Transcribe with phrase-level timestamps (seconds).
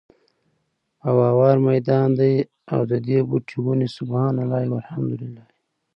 [1.07, 2.33] او هوار ميدان دی،
[2.73, 5.45] او ددي بوټي وني سُبْحَانَ اللهِ، وَالْحَمْدُ للهِ